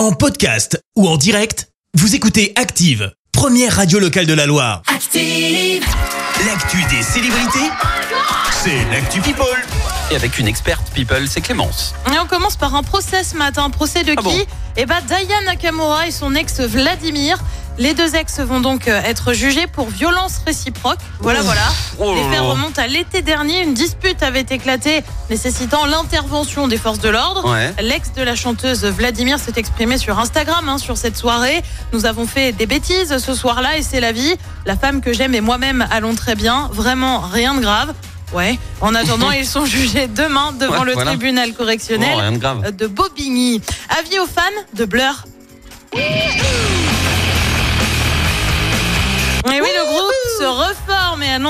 En 0.00 0.12
podcast 0.12 0.82
ou 0.96 1.06
en 1.06 1.18
direct, 1.18 1.68
vous 1.92 2.14
écoutez 2.14 2.54
Active, 2.56 3.12
première 3.32 3.76
radio 3.76 3.98
locale 3.98 4.24
de 4.24 4.32
la 4.32 4.46
Loire. 4.46 4.80
Active. 4.86 5.84
L'actu 6.46 6.78
des 6.88 7.02
célébrités, 7.02 7.68
c'est 8.50 8.82
l'actu 8.90 9.20
People. 9.20 9.44
Et 10.10 10.16
avec 10.16 10.38
une 10.38 10.48
experte 10.48 10.90
people, 10.94 11.28
c'est 11.28 11.42
Clémence. 11.42 11.94
Et 12.10 12.18
on 12.18 12.26
commence 12.26 12.56
par 12.56 12.74
un 12.76 12.82
procès 12.82 13.22
ce 13.22 13.36
matin. 13.36 13.64
Un 13.64 13.68
procès 13.68 14.02
de 14.02 14.12
Ah 14.12 14.22
qui 14.22 14.22
bon 14.22 14.44
Eh 14.78 14.86
ben, 14.86 15.02
Diane 15.06 15.44
Nakamura 15.44 16.06
et 16.06 16.12
son 16.12 16.34
ex 16.34 16.60
Vladimir. 16.60 17.38
Les 17.80 17.94
deux 17.94 18.14
ex 18.14 18.40
vont 18.40 18.60
donc 18.60 18.88
euh, 18.88 19.00
être 19.06 19.32
jugés 19.32 19.66
pour 19.66 19.88
violence 19.88 20.42
réciproque. 20.46 20.98
Voilà, 21.20 21.40
voilà. 21.40 21.62
Oh 21.98 22.14
Les 22.14 22.22
faits 22.30 22.42
remontent 22.42 22.78
à 22.80 22.86
l'été 22.86 23.22
dernier. 23.22 23.62
Une 23.62 23.72
dispute 23.72 24.22
avait 24.22 24.44
éclaté, 24.50 25.02
nécessitant 25.30 25.86
l'intervention 25.86 26.68
des 26.68 26.76
forces 26.76 26.98
de 26.98 27.08
l'ordre. 27.08 27.50
Ouais. 27.50 27.72
L'ex 27.80 28.12
de 28.12 28.22
la 28.22 28.36
chanteuse 28.36 28.84
Vladimir 28.84 29.38
s'est 29.38 29.54
exprimé 29.56 29.96
sur 29.96 30.18
Instagram 30.18 30.68
hein, 30.68 30.76
sur 30.76 30.98
cette 30.98 31.16
soirée. 31.16 31.62
Nous 31.94 32.04
avons 32.04 32.26
fait 32.26 32.52
des 32.52 32.66
bêtises 32.66 33.16
ce 33.16 33.34
soir-là 33.34 33.78
et 33.78 33.82
c'est 33.82 34.00
la 34.00 34.12
vie. 34.12 34.34
La 34.66 34.76
femme 34.76 35.00
que 35.00 35.14
j'aime 35.14 35.34
et 35.34 35.40
moi-même 35.40 35.86
allons 35.90 36.14
très 36.14 36.34
bien. 36.34 36.68
Vraiment 36.74 37.20
rien 37.20 37.54
de 37.54 37.60
grave. 37.60 37.94
Ouais. 38.34 38.58
En 38.82 38.94
attendant, 38.94 39.30
ils 39.38 39.46
sont 39.46 39.64
jugés 39.64 40.06
demain 40.06 40.52
devant 40.52 40.80
Ouais, 40.80 40.84
le 40.84 40.92
voilà. 40.92 41.12
tribunal 41.12 41.54
correctionnel 41.54 42.12
Oh, 42.14 42.18
rien 42.20 42.32
de 42.32 42.36
grave. 42.38 42.76
de 42.76 42.86
Bobigny. 42.86 43.62
Avis 43.98 44.18
aux 44.18 44.26
fans 44.26 44.42
de 44.74 44.84
Blur. 44.84 45.24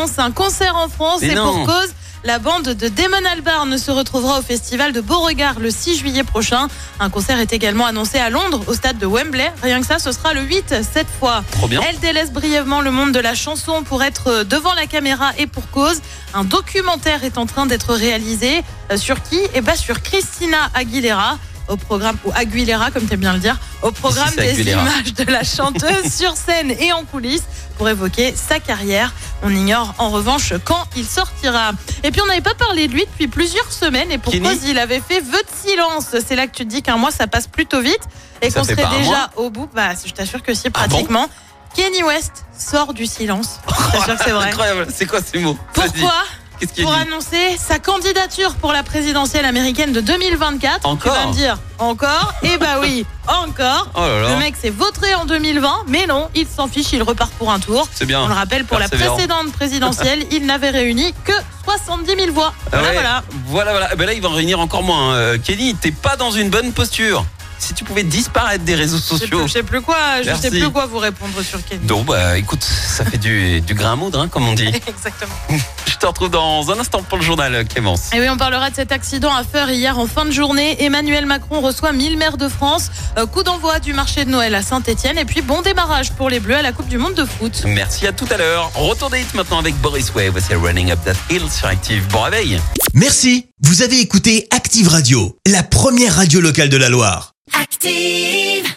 annonce 0.00 0.18
un 0.18 0.30
concert 0.30 0.76
en 0.76 0.88
France. 0.88 1.20
Mais 1.20 1.28
et 1.28 1.34
non. 1.34 1.52
pour 1.52 1.66
cause, 1.66 1.90
la 2.24 2.38
bande 2.38 2.68
de 2.68 2.88
Damon 2.88 3.24
Albarn 3.32 3.76
se 3.78 3.90
retrouvera 3.90 4.38
au 4.38 4.42
festival 4.42 4.92
de 4.92 5.00
Beauregard 5.00 5.58
le 5.60 5.70
6 5.70 5.98
juillet 5.98 6.24
prochain. 6.24 6.68
Un 7.00 7.10
concert 7.10 7.38
est 7.38 7.52
également 7.52 7.84
annoncé 7.86 8.18
à 8.18 8.30
Londres, 8.30 8.62
au 8.66 8.74
stade 8.74 8.98
de 8.98 9.06
Wembley. 9.06 9.52
Rien 9.62 9.80
que 9.80 9.86
ça, 9.86 9.98
ce 9.98 10.12
sera 10.12 10.32
le 10.32 10.42
8 10.42 10.74
cette 10.90 11.08
fois. 11.18 11.44
Trop 11.52 11.68
bien. 11.68 11.82
Elle 11.86 11.98
délaisse 12.00 12.30
brièvement 12.32 12.80
le 12.80 12.90
monde 12.90 13.12
de 13.12 13.20
la 13.20 13.34
chanson 13.34 13.82
pour 13.82 14.02
être 14.02 14.44
devant 14.44 14.72
la 14.74 14.86
caméra 14.86 15.32
et 15.38 15.46
pour 15.46 15.68
cause. 15.70 16.00
Un 16.32 16.44
documentaire 16.44 17.24
est 17.24 17.36
en 17.36 17.44
train 17.46 17.66
d'être 17.66 17.92
réalisé. 17.94 18.62
Euh, 18.90 18.96
Sur 18.96 19.22
qui? 19.22 19.38
Eh 19.54 19.60
ben 19.60 19.76
sur 19.76 20.00
Christina 20.02 20.70
Aguilera. 20.74 21.38
Au 21.68 21.76
programme, 21.76 22.16
ou 22.24 22.32
Aguilera, 22.34 22.90
comme 22.90 23.06
tu 23.06 23.16
bien 23.16 23.32
le 23.32 23.38
dire, 23.38 23.56
au 23.82 23.92
programme 23.92 24.34
des 24.36 24.48
Aguilera. 24.50 24.80
images 24.82 25.14
de 25.14 25.22
la 25.30 25.44
chanteuse 25.44 26.12
sur 26.12 26.34
scène 26.36 26.72
et 26.72 26.92
en 26.92 27.04
coulisses 27.04 27.44
pour 27.78 27.88
évoquer 27.88 28.34
sa 28.34 28.58
carrière. 28.58 29.12
On 29.42 29.50
ignore 29.50 29.94
en 29.98 30.10
revanche 30.10 30.52
quand 30.64 30.84
il 30.96 31.06
sortira. 31.06 31.72
Et 32.02 32.10
puis 32.10 32.20
on 32.20 32.26
n'avait 32.26 32.40
pas 32.40 32.54
parlé 32.54 32.88
de 32.88 32.92
lui 32.92 33.04
depuis 33.06 33.28
plusieurs 33.28 33.70
semaines 33.72 34.10
et 34.10 34.18
pour 34.18 34.32
Kenny 34.32 34.46
cause, 34.46 34.64
il 34.66 34.78
avait 34.78 35.00
fait 35.00 35.20
vœu 35.20 35.38
de 35.38 35.68
silence? 35.68 36.14
C'est 36.26 36.36
là 36.36 36.46
que 36.46 36.54
tu 36.54 36.64
te 36.64 36.70
dis 36.70 36.82
qu'un 36.82 36.96
mois 36.96 37.10
ça 37.10 37.26
passe 37.26 37.46
plutôt 37.46 37.80
vite 37.80 38.02
et 38.42 38.50
qu'on 38.50 38.64
serait 38.64 38.76
déjà 38.98 39.30
au 39.36 39.50
bout. 39.50 39.68
Bah, 39.74 39.90
je 40.04 40.12
t'assure 40.12 40.42
que 40.42 40.54
si, 40.54 40.68
Ah 40.74 40.86
bon? 40.86 40.88
Pratiquement. 40.88 41.28
Kenny 41.74 42.02
West 42.02 42.44
sort 42.58 42.92
du 42.94 43.06
silence. 43.06 43.60
Je 43.68 43.92
t'assure 43.92 44.16
que 44.16 44.24
c'est 44.24 44.30
vrai. 44.30 44.48
Incroyable. 44.50 44.86
C'est 44.92 45.06
quoi 45.06 45.20
ces 45.22 45.38
mots? 45.38 45.56
Pourquoi 45.72 46.12
Qu'est-ce 46.60 46.72
qu'il 46.74 46.84
Pour 46.84 46.92
dit 46.94 47.00
annoncer 47.00 47.56
sa 47.58 47.78
candidature 47.78 48.54
pour 48.56 48.72
la 48.72 48.82
présidentielle 48.82 49.46
américaine 49.46 49.92
de 49.92 50.00
2024. 50.00 50.86
Encore 50.86 51.14
Tu 51.14 51.18
vas 51.20 51.26
me 51.26 51.32
dire 51.32 51.58
encore 51.78 52.34
Eh 52.42 52.58
bah 52.58 52.76
oui, 52.82 53.06
encore. 53.26 53.88
Oh 53.94 54.00
là 54.00 54.20
Le 54.20 54.28
là. 54.28 54.36
mec 54.36 54.54
s'est 54.60 54.68
voté 54.70 55.14
en 55.14 55.24
2020, 55.24 55.84
mais 55.88 56.06
non, 56.06 56.28
il 56.34 56.46
s'en 56.46 56.68
fiche, 56.68 56.92
il 56.92 57.02
repart 57.02 57.32
pour 57.32 57.50
un 57.50 57.58
tour. 57.58 57.88
C'est 57.94 58.04
bien. 58.04 58.20
On 58.20 58.28
le 58.28 58.34
rappelle, 58.34 58.66
pour 58.66 58.78
la 58.78 58.88
précédente 58.90 59.50
présidentielle, 59.52 60.26
il 60.30 60.44
n'avait 60.44 60.68
réuni 60.70 61.14
que 61.24 61.32
70 61.64 62.14
000 62.16 62.32
voix. 62.32 62.52
Ah 62.66 62.68
Voilà, 62.72 62.88
ouais. 62.88 62.92
voilà. 62.94 63.22
Voilà, 63.46 63.70
voilà. 63.70 63.88
Eh 63.92 63.96
ben 63.96 64.04
là, 64.06 64.12
il 64.12 64.20
va 64.20 64.28
en 64.28 64.32
réunir 64.32 64.60
encore 64.60 64.82
moins. 64.82 65.14
Euh, 65.14 65.38
Kenny, 65.42 65.74
t'es 65.74 65.90
pas 65.92 66.16
dans 66.16 66.30
une 66.30 66.50
bonne 66.50 66.72
posture. 66.72 67.24
Si 67.60 67.74
tu 67.74 67.84
pouvais 67.84 68.02
disparaître 68.02 68.64
des 68.64 68.74
réseaux 68.74 68.96
Je 68.96 69.02
sais, 69.02 69.08
sociaux. 69.08 69.38
plus, 69.38 69.48
je 69.48 69.52
sais 69.52 69.62
plus 69.62 69.80
quoi, 69.82 69.96
je 70.20 70.24
sais 70.24 70.30
Merci. 70.30 70.50
plus 70.50 70.70
quoi 70.70 70.86
vous 70.86 70.98
répondre 70.98 71.40
sur 71.42 71.64
Kenny. 71.64 71.84
Donc, 71.86 72.06
bah, 72.06 72.36
écoute, 72.38 72.64
ça 72.64 73.04
fait 73.04 73.18
du, 73.18 73.60
du 73.66 73.74
grain 73.74 73.92
à 73.92 73.96
moudre, 73.96 74.18
hein, 74.20 74.28
comme 74.28 74.48
on 74.48 74.54
dit. 74.54 74.66
Exactement. 74.86 75.34
Je 75.86 75.96
te 75.96 76.06
retrouve 76.06 76.30
dans 76.30 76.70
un 76.70 76.78
instant 76.78 77.02
pour 77.02 77.18
le 77.18 77.24
journal, 77.24 77.66
Clémence. 77.68 78.10
Et 78.14 78.20
oui, 78.20 78.26
on 78.30 78.38
parlera 78.38 78.70
de 78.70 78.74
cet 78.74 78.90
accident 78.90 79.34
à 79.34 79.44
Feur 79.44 79.68
hier 79.68 79.98
en 79.98 80.06
fin 80.06 80.24
de 80.24 80.30
journée. 80.30 80.82
Emmanuel 80.82 81.26
Macron 81.26 81.60
reçoit 81.60 81.92
1000 81.92 82.16
maires 82.16 82.38
de 82.38 82.48
France. 82.48 82.90
Euh, 83.18 83.26
coup 83.26 83.42
d'envoi 83.42 83.80
du 83.80 83.92
marché 83.92 84.24
de 84.24 84.30
Noël 84.30 84.54
à 84.54 84.62
Saint-Etienne. 84.62 85.18
Et 85.18 85.26
puis 85.26 85.42
bon 85.42 85.60
démarrage 85.60 86.12
pour 86.12 86.30
les 86.30 86.40
Bleus 86.40 86.54
à 86.56 86.62
la 86.62 86.72
Coupe 86.72 86.88
du 86.88 86.96
Monde 86.96 87.14
de 87.14 87.26
foot. 87.26 87.64
Merci 87.66 88.06
à 88.06 88.12
tout 88.12 88.24
à 88.30 88.38
l'heure. 88.38 88.70
Retour 88.74 89.10
des 89.10 89.20
hits 89.20 89.26
maintenant 89.34 89.58
avec 89.58 89.74
Boris 89.82 90.10
Way. 90.14 90.30
Voici 90.30 90.54
Running 90.54 90.90
Up 90.90 91.00
That 91.04 91.12
Hill 91.34 91.42
sur 91.50 91.66
Active. 91.66 92.06
Bon 92.08 92.22
réveil. 92.22 92.58
Merci, 92.94 93.48
vous 93.62 93.82
avez 93.82 94.00
écouté 94.00 94.48
Active 94.52 94.88
Radio, 94.88 95.36
la 95.46 95.62
première 95.62 96.16
radio 96.16 96.40
locale 96.40 96.70
de 96.70 96.78
la 96.78 96.88
Loire. 96.88 97.34
Active. 97.52 98.76